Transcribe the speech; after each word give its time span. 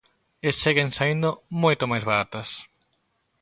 E 0.47 0.49
seguen 0.63 0.89
saíndo 0.97 1.29
moito 1.63 1.83
máis 1.91 2.03
baratas. 2.09 2.49